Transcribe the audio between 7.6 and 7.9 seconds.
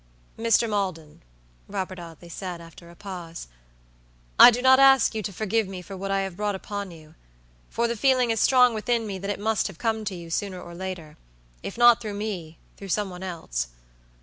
for